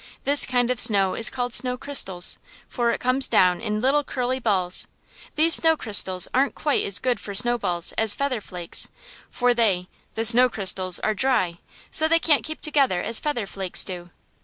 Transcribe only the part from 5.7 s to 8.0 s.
crystals aren't quiet as good for snow balls